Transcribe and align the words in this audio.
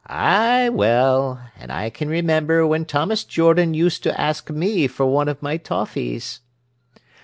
"Ay, 0.07 0.67
well, 0.67 1.39
and 1.59 1.71
I 1.71 1.91
can 1.91 2.09
remember 2.09 2.65
when 2.65 2.85
Thomas 2.85 3.23
Jordan 3.23 3.75
used 3.75 4.01
to 4.01 4.19
ask 4.19 4.49
me 4.49 4.87
for 4.87 5.05
one 5.05 5.27
of 5.27 5.43
my 5.43 5.57
toffies." 5.59 6.39